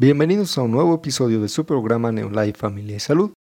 [0.00, 3.34] Bienvenidos a un nuevo episodio de su programa Neolife Familia y Salud.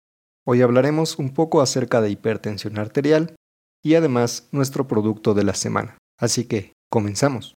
[0.43, 3.35] Hoy hablaremos un poco acerca de hipertensión arterial
[3.83, 5.99] y además nuestro producto de la semana.
[6.19, 7.53] Así que, comenzamos.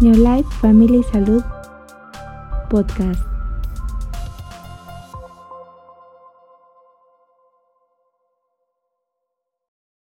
[0.00, 1.44] Neolife Familia y Salud
[2.68, 3.22] Podcast.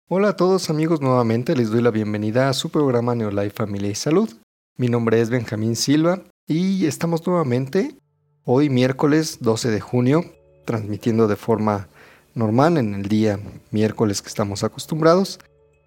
[0.09, 3.95] Hola a todos amigos, nuevamente les doy la bienvenida a su programa Neolife Familia y
[3.95, 4.31] Salud.
[4.79, 7.97] Mi nombre es Benjamín Silva y estamos nuevamente
[8.43, 10.23] hoy miércoles 12 de junio
[10.65, 11.87] transmitiendo de forma
[12.35, 13.39] normal en el día
[13.71, 15.39] miércoles que estamos acostumbrados.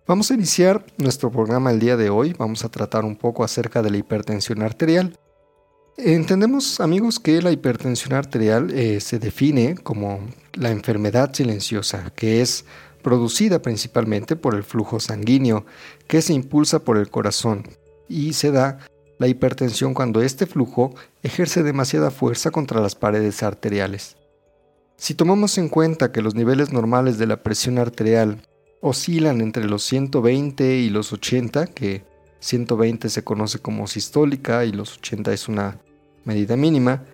[0.09, 3.81] Vamos a iniciar nuestro programa el día de hoy, vamos a tratar un poco acerca
[3.81, 5.17] de la hipertensión arterial.
[5.97, 10.19] Entendemos amigos que la hipertensión arterial eh, se define como
[10.55, 12.65] la enfermedad silenciosa, que es
[13.03, 15.65] producida principalmente por el flujo sanguíneo
[16.09, 17.63] que se impulsa por el corazón
[18.11, 18.79] y se da
[19.19, 24.17] la hipertensión cuando este flujo ejerce demasiada fuerza contra las paredes arteriales.
[24.97, 28.43] Si tomamos en cuenta que los niveles normales de la presión arterial
[28.83, 32.05] oscilan entre los 120 y los 80, que
[32.41, 35.79] 120 se conoce como sistólica y los 80 es una
[36.25, 37.05] medida mínima,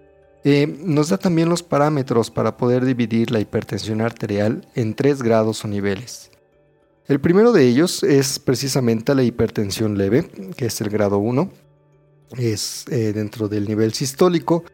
[0.44, 5.64] eh, nos da también los parámetros para poder dividir la hipertensión arterial en tres grados
[5.64, 6.30] o niveles.
[7.08, 11.50] El primero de ellos es precisamente la hipertensión leve, que es el grado 1.
[12.36, 14.64] Es eh, dentro del nivel sistólico.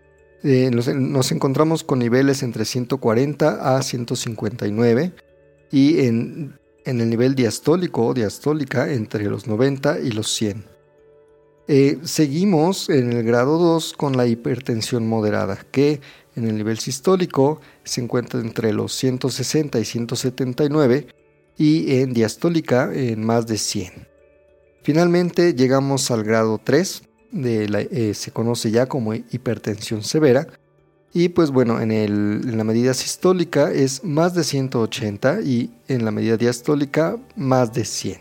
[0.43, 5.13] Eh, nos, encontramos con niveles entre 140 a 159
[5.71, 10.65] y en, el nivel diastólico o diastólica entre los 90 y los 100.
[11.69, 16.01] Eh, seguimos en el grado 2 con la hipertensión moderada, que
[16.35, 21.07] en el nivel sistólico se encuentra entre los 160 y 179
[21.57, 24.09] y en diastólica en más de 100.
[24.83, 30.47] Finalmente llegamos al grado 3, de eh, se conoce ya como hipertensión severa,
[31.15, 36.11] y pues bueno, en, en, la medida sistólica es más de 180 y en la
[36.11, 38.19] medida diastólica más de 100.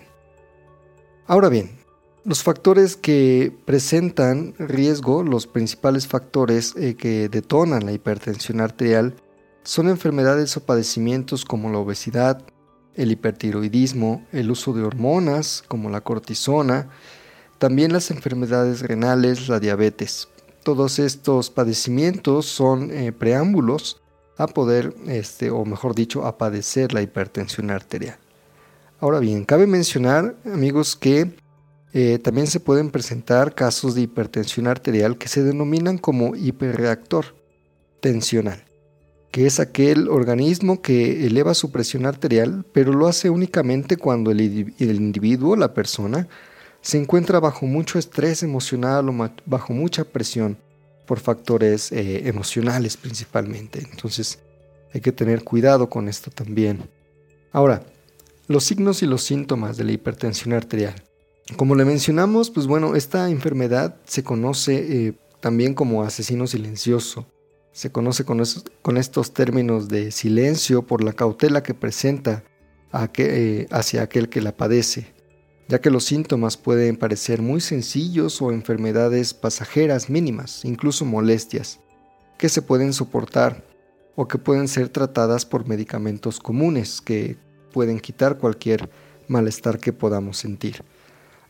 [1.25, 1.81] Ahora bien,
[2.23, 9.16] los factores que presentan riesgo, los principales factores eh, que detonan la hipertensión arterial,
[9.63, 12.44] son enfermedades o padecimientos como la obesidad,
[12.96, 16.90] el hipertiroidismo, el uso de hormonas como la cortisona,
[17.57, 20.28] también las enfermedades renales, la diabetes.
[20.63, 24.01] Todos estos padecimientos son eh, preámbulos
[24.38, 28.18] a poder, este, o mejor dicho, a padecer la hipertensión arterial.
[29.00, 31.35] Ahora bien, cabe mencionar, amigos, que
[31.94, 37.35] eh, también se pueden presentar casos de hipertensión arterial que se denominan como hiperreactor
[38.00, 38.70] tensional
[39.31, 44.42] que es aquel organismo que eleva su presión arterial, pero lo hace únicamente cuando el,
[44.42, 46.28] individuo, la persona,
[46.81, 50.58] se encuentra bajo mucho estrés emocional o bajo mucha presión
[51.06, 53.88] por factores eh, emocionales principalmente.
[53.90, 54.40] Entonces
[54.94, 56.90] hay que tener cuidado con esto también.
[57.53, 57.84] Ahora,
[58.48, 60.96] los signos y los síntomas de la hipertensión arterial.
[61.56, 67.25] Como le mencionamos, pues bueno, esta enfermedad se conoce eh, también como asesino silencioso
[67.71, 72.43] se conoce con, estos términos de silencio por la cautela que presenta
[73.17, 75.13] eh, hacia aquel que la padece,
[75.69, 81.79] ya que los síntomas pueden parecer muy sencillos o enfermedades pasajeras mínimas, incluso molestias,
[82.37, 83.63] que se pueden soportar
[84.15, 87.38] o que pueden ser tratadas por medicamentos comunes que
[87.71, 88.89] pueden quitar cualquier
[89.29, 90.83] malestar que podamos sentir.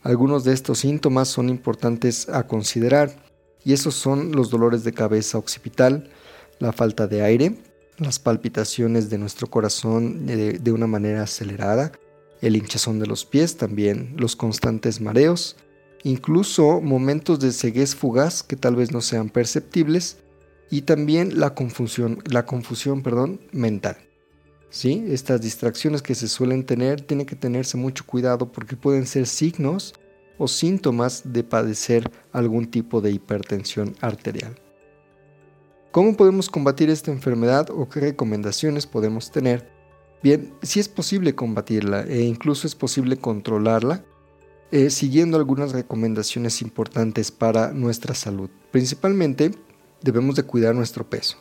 [0.02, 3.31] Algunos de estos síntomas son importantes a considerar
[3.64, 6.10] y esos son los dolores de cabeza occipital,
[6.58, 7.56] la falta de aire,
[7.98, 11.92] las palpitaciones de nuestro corazón de, una manera acelerada,
[12.40, 15.56] el hinchazón de los pies también, los constantes mareos,
[16.02, 20.18] incluso momentos de ceguez fugaz que tal vez no sean perceptibles
[20.70, 23.96] y también la confusión, la confusión perdón, mental.
[24.70, 25.04] ¿Sí?
[25.08, 29.92] Estas distracciones que se suelen tener tienen que tenerse mucho cuidado porque pueden ser signos
[30.38, 34.54] o síntomas de padecer algún tipo de hipertensión arterial.
[35.90, 39.68] ¿Cómo podemos combatir esta enfermedad o qué recomendaciones podemos tener?
[40.22, 44.04] Bien, si es posible combatirla e incluso es posible controlarla,
[44.70, 48.48] eh, siguiendo algunas recomendaciones importantes para nuestra salud.
[48.70, 49.50] Principalmente,
[50.00, 51.36] debemos de cuidar nuestro peso.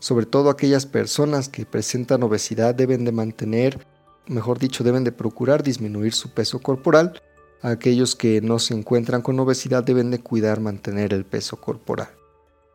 [0.00, 3.86] Sobre todo aquellas personas que presentan obesidad deben de mantener,
[4.26, 7.22] mejor dicho, deben de procurar disminuir su peso corporal
[7.60, 12.08] Aquellos que no se encuentran con obesidad deben de cuidar mantener el peso corporal.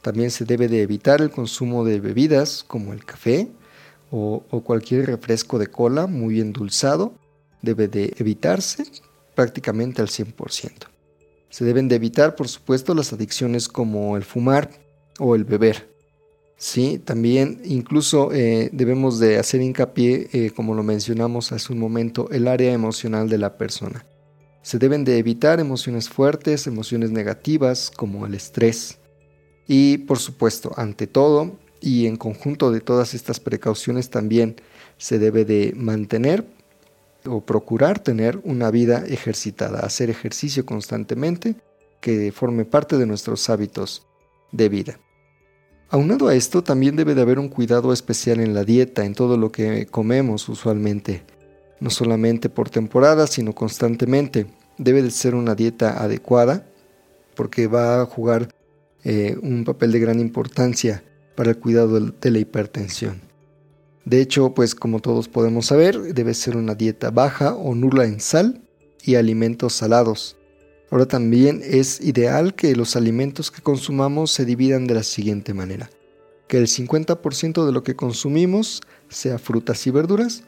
[0.01, 3.49] También se debe de evitar el consumo de bebidas como el café
[4.11, 7.13] o, cualquier refresco de cola muy endulzado.
[7.61, 8.83] Debe de evitarse
[9.35, 10.71] prácticamente al 100%.
[11.49, 14.69] Se deben de evitar, por supuesto, las adicciones como el fumar
[15.17, 15.89] o el beber.
[16.57, 22.29] Sí, también incluso eh, debemos de hacer hincapié, eh, como lo mencionamos hace un momento,
[22.31, 24.05] el área emocional de la persona.
[24.63, 28.97] Se deben de evitar emociones fuertes, emociones negativas como el estrés.
[29.67, 34.55] Y por supuesto, ante todo y en conjunto de todas estas precauciones también
[34.97, 36.47] se debe de mantener
[37.25, 41.55] o procurar tener una vida ejercitada, hacer ejercicio constantemente
[42.01, 44.07] que forme parte de nuestros hábitos
[44.51, 44.99] de vida.
[45.89, 49.37] Aunado a esto, también debe de haber un cuidado especial en la dieta, en todo
[49.37, 51.23] lo que comemos usualmente,
[51.79, 54.47] no solamente por temporada, sino constantemente.
[54.77, 56.65] Debe de ser una dieta adecuada,
[57.35, 58.49] porque va a jugar
[59.03, 61.03] eh, un papel de gran importancia
[61.35, 63.21] para el cuidado de la hipertensión.
[64.05, 68.19] De hecho, pues como todos podemos saber, debe ser una dieta baja o nula en
[68.19, 68.61] sal
[69.03, 70.37] y alimentos salados,
[70.93, 75.89] Ahora también es ideal que los alimentos que consumamos se dividan de la siguiente manera.
[76.47, 78.79] Que el 50% de lo que consumimos
[79.09, 80.43] sea frutas y verduras,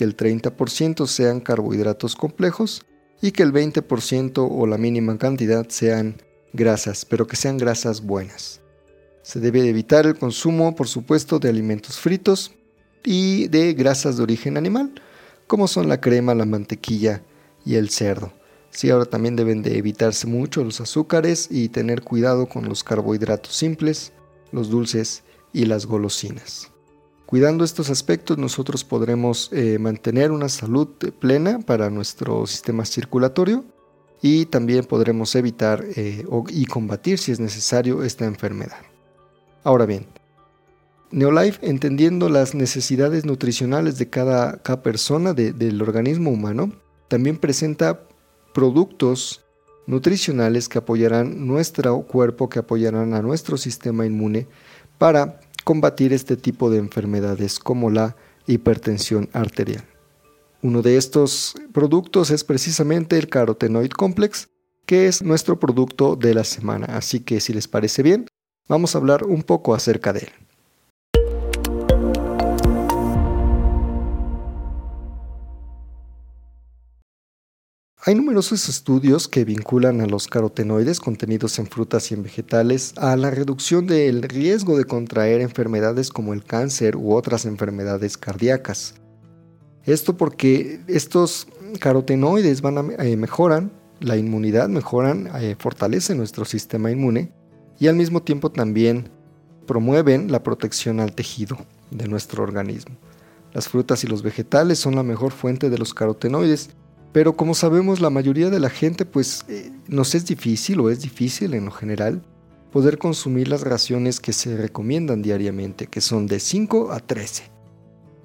[0.00, 2.86] que el 30% sean carbohidratos complejos
[3.20, 6.16] y que el 20% o la mínima cantidad sean
[6.54, 8.62] grasas, pero que sean grasas buenas.
[9.20, 12.52] Se debe evitar el consumo, por supuesto, de alimentos fritos
[13.04, 14.94] y de grasas de origen animal,
[15.46, 17.22] como son la crema, la mantequilla
[17.66, 18.32] y el cerdo.
[18.70, 23.54] Sí, ahora también deben de evitarse mucho los azúcares y tener cuidado con los carbohidratos
[23.54, 24.14] simples,
[24.50, 26.70] los dulces y las golosinas.
[27.30, 30.88] Cuidando estos aspectos nosotros podremos eh, mantener una salud
[31.20, 33.64] plena para nuestro sistema circulatorio
[34.20, 38.80] y también podremos evitar eh, y combatir si es necesario esta enfermedad.
[39.62, 40.06] Ahora bien,
[41.12, 46.72] Neolife, entendiendo las necesidades nutricionales de cada, persona del organismo humano,
[47.06, 48.08] también presenta
[48.52, 49.44] productos
[49.86, 54.48] nutricionales que apoyarán nuestro cuerpo, que apoyarán a nuestro sistema inmune
[54.98, 58.16] para combatir este tipo de enfermedades como la
[58.46, 59.84] hipertensión arterial.
[60.62, 64.48] Uno de estos productos es precisamente el Carotenoid Complex,
[64.84, 66.86] que es nuestro producto de la semana.
[66.96, 68.26] Así que si les parece bien,
[68.68, 70.49] vamos a hablar un poco acerca de él.
[78.02, 83.14] Hay numerosos estudios que vinculan a los carotenoides contenidos en frutas y en vegetales a
[83.14, 88.94] la reducción del riesgo de contraer enfermedades como el cáncer u otras enfermedades cardíacas.
[89.84, 91.46] Esto porque estos
[91.78, 93.70] carotenoides van a, eh, mejoran
[94.00, 97.34] la inmunidad, mejoran, eh, fortalecen nuestro sistema inmune
[97.78, 99.10] y al mismo tiempo también
[99.66, 101.58] promueven la protección al tejido
[101.90, 102.96] de nuestro organismo.
[103.52, 106.70] Las frutas y los vegetales son la mejor fuente de los carotenoides
[107.12, 111.00] pero como sabemos, la mayoría de la gente, pues eh, nos es difícil o es
[111.00, 112.22] difícil en lo general
[112.70, 117.50] poder consumir las raciones que se recomiendan diariamente, que son de 5 a 13.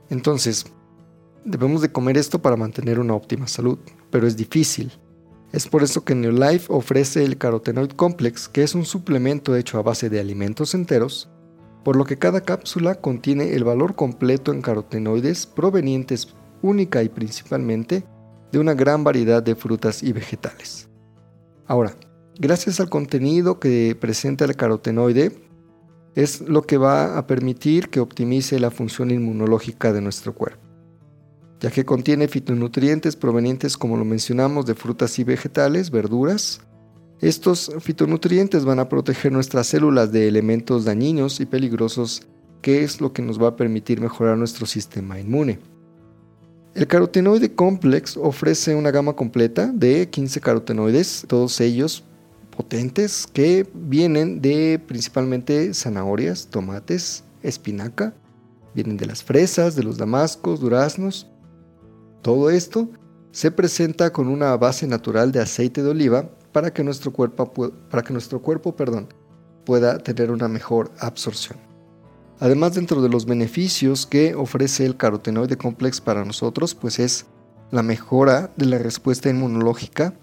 [0.10, 0.66] Entonces,
[1.44, 3.80] debemos de comer esto para mantener una óptima salud,
[4.12, 4.92] pero es difícil.
[5.52, 9.84] Es por eso que Neolife ofrece el Carotenoid Complex, que es un suplemento hecho a
[9.84, 11.30] base de alimentos enteros,
[11.84, 18.04] por lo que cada cápsula contiene el valor completo en carotenoides provenientes única y principalmente
[18.56, 20.88] de una gran variedad de frutas y vegetales.
[21.68, 21.94] Ahora,
[22.40, 25.34] gracias al contenido que presenta el carotenoide,
[26.16, 30.64] es lo que va a permitir que optimice la función inmunológica de nuestro cuerpo,
[31.60, 36.62] ya que contiene fitonutrientes provenientes, como lo mencionamos, de frutas y vegetales, verduras.
[37.20, 42.26] Estos fitonutrientes van a proteger nuestras células de elementos dañinos y peligrosos,
[42.62, 45.60] que es lo que nos va a permitir mejorar nuestro sistema inmune.
[46.76, 52.04] El carotenoide complex ofrece una gama completa de 15 carotenoides, todos ellos
[52.50, 58.14] potentes que vienen de principalmente zanahorias, tomates, espinaca,
[58.74, 61.28] vienen de las fresas, de los damascos, duraznos.
[62.22, 62.90] Todo esto
[63.32, 67.54] se presenta con una base natural de aceite de oliva para que nuestro cuerpo,
[67.90, 69.08] para que nuestro cuerpo perdón,
[69.64, 71.65] pueda tener una mejor absorción.
[72.40, 77.26] Además, dentro de los beneficios que ofrece el carotenoide complex para nosotros, pues es
[77.72, 80.14] la mejora de la respuesta inmunológica,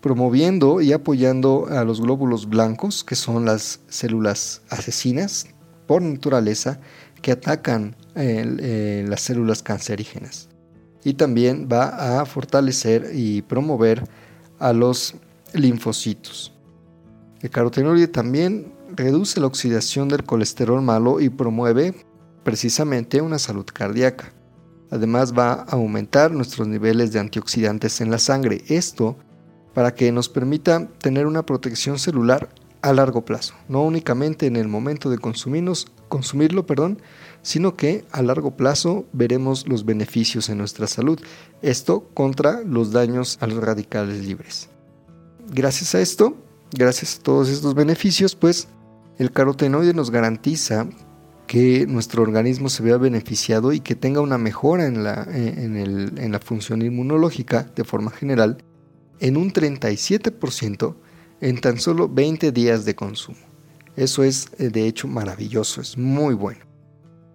[0.00, 5.46] promoviendo y apoyando a los glóbulos blancos, que son las células asesinas
[5.86, 6.80] por naturaleza,
[7.22, 10.48] que atacan eh, las células cancerígenas.
[11.04, 14.04] Y también va a fortalecer y promover
[14.58, 15.14] a los
[15.52, 16.52] linfocitos.
[17.40, 21.94] El carotenoide también reduce la oxidación del colesterol malo y promueve
[22.42, 24.32] precisamente una salud cardíaca.
[24.90, 28.62] Además va a aumentar nuestros niveles de antioxidantes en la sangre.
[28.68, 29.16] Esto
[29.72, 32.48] para que nos permita tener una protección celular
[32.80, 37.00] a largo plazo, no únicamente en el momento de consumirnos, consumirlo, perdón,
[37.42, 41.18] sino que a largo plazo veremos los beneficios en nuestra salud.
[41.62, 44.68] Esto contra los daños a los radicales libres.
[45.50, 46.36] Gracias a esto,
[46.72, 48.68] gracias a todos estos beneficios, pues
[49.18, 50.86] el carotenoide nos garantiza
[51.46, 56.38] que nuestro organismo se vea beneficiado y que tenga una mejora en la, en la
[56.40, 58.58] función inmunológica de forma general
[59.20, 60.94] en un 37%
[61.40, 63.38] en tan solo 20 días de consumo.
[63.96, 66.60] Eso es eh, de hecho maravilloso, es muy bueno.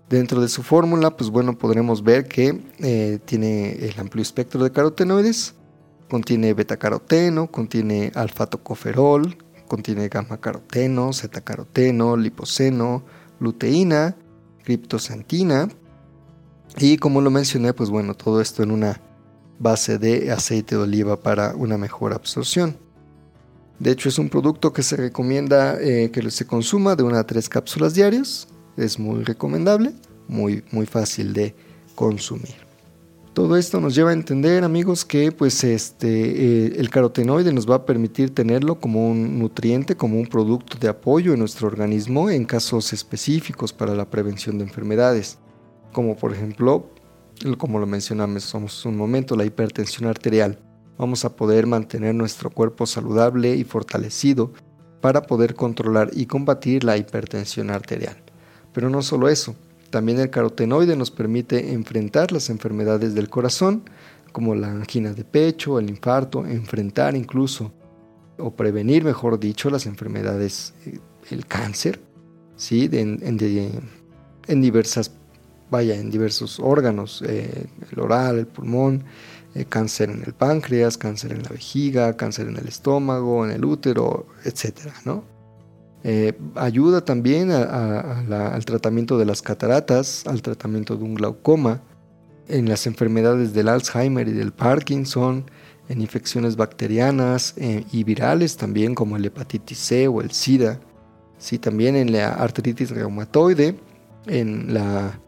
[0.10, 4.72] Dentro de su fórmula, pues bueno, podremos ver que eh, tiene el amplio espectro de
[4.72, 5.54] carotenoides,
[6.10, 9.38] contiene betacaroteno, contiene alfa-tocoferol,
[9.70, 13.06] contiene gamma-caroteno, zeta-caroteno, lipoceno,
[13.40, 14.18] luteína,
[14.66, 15.70] criptosantina
[16.78, 19.02] y como lo mencioné, pues bueno, todo esto en una
[19.60, 22.78] base de aceite de oliva para una mejor absorción.
[23.80, 27.26] De hecho, es un producto que se recomienda eh, que se consuma de una a
[27.26, 28.48] tres cápsulas diarias.
[28.76, 29.94] Es muy recomendable,
[30.28, 31.56] muy, muy fácil de
[31.96, 32.69] consumir.
[33.40, 37.76] Todo esto nos lleva a entender, amigos, que pues este, eh, el carotenoide nos va
[37.76, 42.44] a permitir tenerlo como un nutriente, como un producto de apoyo en nuestro organismo en
[42.44, 45.38] casos específicos para la prevención de enfermedades,
[45.94, 46.90] como por ejemplo,
[47.58, 50.60] como lo mencionamos un momento, la hipertensión arterial
[50.98, 54.52] vamos a poder mantener nuestro cuerpo saludable y fortalecido
[55.00, 58.18] para poder controlar y combatir la hipertensión arterial.
[58.74, 59.56] Pero no solo eso,
[59.90, 63.84] también el carotenoide nos permite enfrentar las enfermedades del corazón,
[64.32, 67.72] como la angina de pecho, el infarto, enfrentar incluso
[68.38, 71.00] o prevenir, mejor dicho, las enfermedades, eh,
[71.32, 72.00] el cáncer,
[72.56, 72.90] ¿sí?
[72.92, 73.38] en,
[74.62, 75.12] diversas,
[75.70, 79.04] vaya, en diversos órganos, eh, el oral, el pulmón,
[79.56, 83.66] eh, cáncer en el páncreas, cáncer en la vejiga, cáncer en el estómago, en el
[83.66, 84.92] útero, etc.
[85.06, 85.39] ¿no?
[86.04, 91.82] Eh, ayuda también al tratamiento de las cataratas, al tratamiento de un glaucoma,
[92.48, 95.46] en las enfermedades del Alzheimer y del Parkinson,
[95.88, 100.80] en infecciones bacterianas eh, y virales también como el hepatitis C o el SIDA,
[101.38, 103.76] sí, también en la artritis reumatoide,
[104.28, 105.20] en la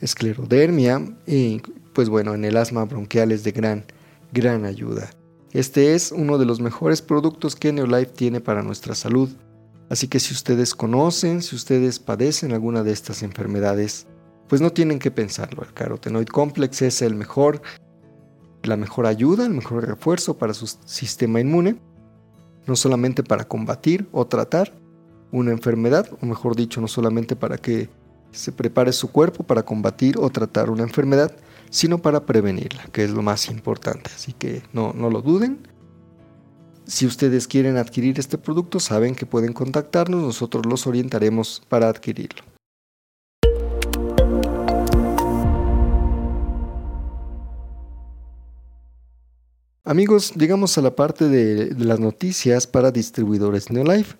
[0.00, 1.60] esclerodermia y
[1.92, 3.84] pues bueno, en el asma bronquial es de gran,
[4.32, 5.10] gran ayuda.
[5.52, 9.30] Este es uno de los mejores productos que Neolife tiene para nuestra salud.
[9.90, 14.06] Así que si ustedes conocen, si ustedes padecen alguna de estas enfermedades,
[14.48, 15.64] pues no tienen que pensarlo.
[15.64, 17.60] El carotenoid complex es el mejor,
[18.62, 21.80] la mejor ayuda, el mejor refuerzo para su sistema inmune,
[22.66, 24.72] no solamente para combatir o tratar
[25.32, 27.88] una enfermedad, o mejor dicho, no solamente para que
[28.30, 31.34] se prepare su cuerpo para combatir o tratar una enfermedad,
[31.70, 34.10] sino para prevenirla, que es lo más importante.
[34.14, 35.66] Así que no, no lo duden.
[36.86, 42.42] Si ustedes quieren adquirir este producto, saben que pueden contactarnos, nosotros los orientaremos para adquirirlo.
[49.84, 54.16] Amigos, llegamos a la parte de, las noticias para distribuidores Neolife.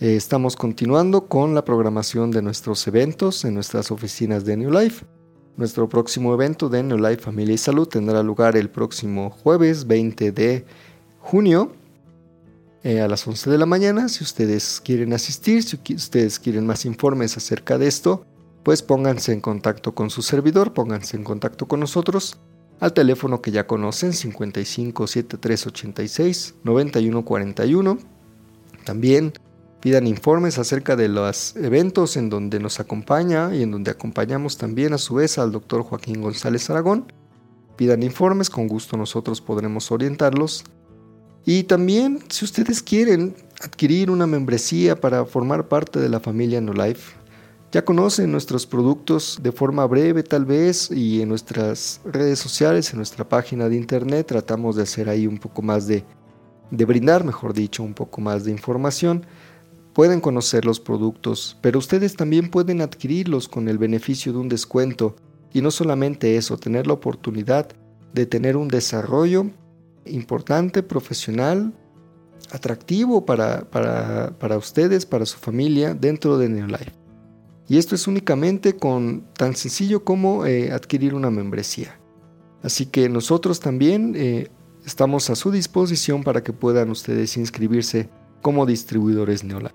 [0.00, 5.06] Eh, estamos continuando con la programación de nuestros eventos en nuestras oficinas de Neolife.
[5.56, 10.64] Nuestro próximo evento de Life Familia y Salud tendrá lugar el próximo jueves 20 de
[11.18, 11.72] junio
[12.84, 14.08] eh, a las 11 de la mañana.
[14.08, 18.24] Si ustedes quieren asistir, si ustedes quieren más informes acerca de esto,
[18.62, 22.38] pues pónganse en contacto con su servidor, pónganse en contacto con nosotros
[22.80, 27.98] al teléfono que ya conocen 55 7386 9141.
[28.84, 29.32] También
[29.80, 34.92] pidan informes acerca de los eventos en donde nos acompaña y en donde acompañamos también
[34.92, 37.12] a su vez al doctor Joaquín González Aragón.
[37.76, 40.64] Pidan informes, con gusto nosotros podremos orientarlos.
[41.44, 46.72] Y también, si ustedes quieren adquirir una membresía para formar parte de la familia No
[46.72, 47.16] Life,
[47.72, 52.96] ya conocen nuestros productos de forma breve tal vez y en nuestras redes sociales, en
[52.96, 56.04] nuestra página de internet, tratamos de hacer ahí un poco más de,
[56.70, 59.26] de brindar, mejor dicho, un poco más de información
[59.98, 65.16] pueden conocer los productos, pero ustedes también pueden adquirirlos con el beneficio de un descuento.
[65.52, 67.66] Y no solamente eso, tener la oportunidad
[68.14, 69.50] de tener un desarrollo
[70.10, 71.72] importante, profesional,
[72.50, 76.92] atractivo para, para, ustedes, para su familia dentro de Neolife.
[77.68, 82.00] Y esto es únicamente con tan sencillo como eh, adquirir una membresía.
[82.62, 84.48] Así que nosotros también eh,
[84.86, 88.08] estamos a su disposición para que puedan ustedes inscribirse
[88.40, 89.74] como distribuidores Neolife.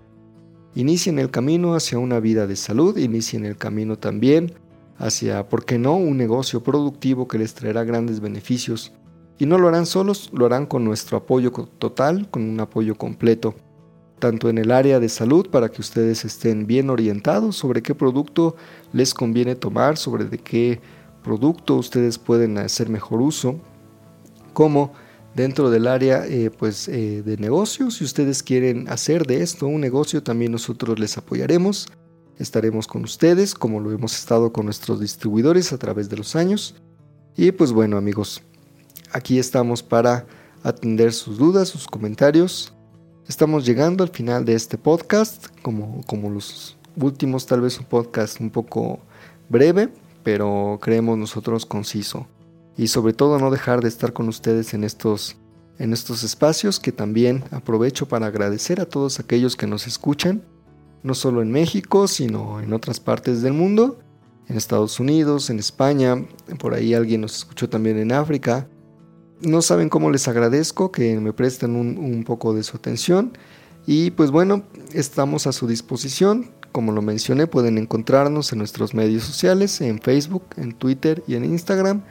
[0.76, 4.54] Inicien el camino hacia una vida de salud, inicien el camino también
[4.98, 8.92] hacia, ¿por qué no?, un negocio productivo que les traerá grandes beneficios
[9.38, 13.56] Y no lo harán solos, lo harán con nuestro apoyo total, con un apoyo completo,
[14.20, 18.56] tanto en el área de salud para que ustedes estén bien orientados sobre qué producto
[18.94, 20.80] les conviene tomar, sobre de qué
[21.24, 23.60] producto ustedes pueden hacer mejor uso,
[24.54, 24.94] como
[25.36, 27.96] dentro del área eh, pues, eh, de negocios.
[27.96, 31.88] Si ustedes quieren hacer de esto un negocio, también nosotros les apoyaremos.
[32.38, 36.76] Estaremos con ustedes, como lo hemos estado con nuestros distribuidores a través de los años.
[37.36, 38.42] Y pues bueno amigos,
[39.14, 40.26] aquí estamos para
[40.64, 42.74] atender sus dudas, sus comentarios.
[43.28, 48.42] Estamos llegando al final de este podcast, como, como los últimos, tal vez un podcast
[48.42, 49.00] un poco
[49.50, 49.90] breve,
[50.24, 52.28] pero creemos nosotros conciso
[52.76, 55.38] y sobre todo no dejar de estar con ustedes en estos,
[55.78, 60.44] en estos espacios que también aprovecho para agradecer a todos aquellos que nos escuchan,
[61.04, 64.00] no solo en México, sino en otras partes del mundo,
[64.48, 66.26] en Estados Unidos, en España,
[66.60, 68.68] por ahí alguien nos escuchó también en África.
[69.44, 73.34] No saben cómo les agradezco que me presten un, un poco de su atención
[73.86, 76.52] y pues bueno, estamos a su disposición.
[76.72, 81.46] Como lo mencioné, pueden encontrarnos en nuestros medios sociales, en Facebook, en Twitter y en
[81.46, 82.04] Instagram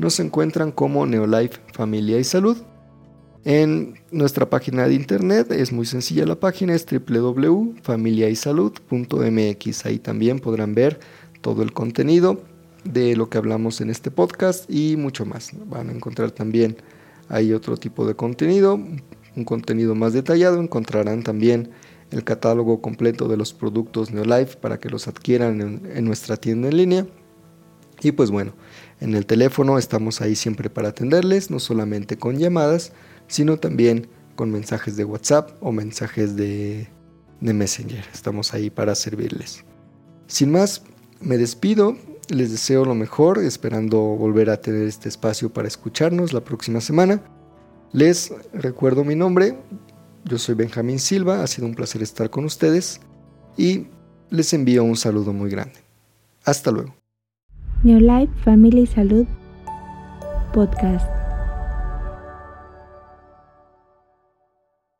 [0.00, 2.56] nos encuentran como Neolife Familia y Salud.
[3.44, 9.86] En nuestra página de internet es muy sencilla la página, es www.familiaysalud.mx.
[9.86, 11.00] Ahí también podrán ver
[11.42, 12.40] todo el contenido
[12.84, 15.52] de lo que hablamos en este podcast y mucho más.
[15.66, 16.76] Van a encontrar también
[17.28, 20.60] ahí otro tipo de contenido, un contenido más detallado.
[20.60, 21.70] Encontrarán también
[22.10, 26.68] el catálogo completo de los productos Neolife para que los adquieran en, en nuestra tienda
[26.68, 27.06] en línea.
[28.02, 28.54] Y pues bueno,
[29.00, 32.92] en el teléfono estamos ahí siempre para atenderles, no solamente con llamadas,
[33.26, 34.08] sino también
[34.40, 36.88] con mensajes de WhatsApp o mensajes de,
[37.40, 38.04] Messenger.
[38.12, 39.64] Estamos ahí para servirles.
[40.26, 40.82] Sin más,
[41.20, 41.96] me despido,
[42.30, 47.22] les deseo lo mejor, esperando volver a tener este espacio para escucharnos la próxima semana.
[47.92, 49.58] Les recuerdo mi nombre,
[50.24, 53.00] yo soy Benjamín Silva, ha sido un placer estar con ustedes
[53.56, 53.88] y
[54.30, 55.80] les envío un saludo muy grande.
[56.44, 56.94] Hasta luego.
[57.82, 59.26] Neolife Family Salud
[60.52, 61.19] Podcast.